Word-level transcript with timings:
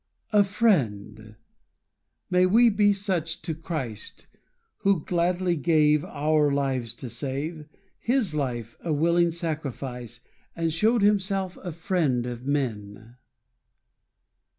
A 0.33 0.43
friend 0.43 1.35
may 2.31 2.47
we 2.47 2.71
be 2.71 2.91
such 2.91 3.43
to 3.43 3.53
Christ, 3.53 4.25
Who 4.77 5.05
gladly 5.05 5.55
gave, 5.55 6.03
Our 6.03 6.49
lives 6.51 6.95
to 6.95 7.09
save. 7.11 7.65
His 7.99 8.33
life 8.33 8.75
a 8.83 8.91
willing 8.93 9.29
sacrifice, 9.29 10.21
And 10.55 10.73
showed 10.73 11.03
himself 11.03 11.55
a 11.57 11.71
friend 11.71 12.25
of 12.25 12.47
men. 12.47 13.17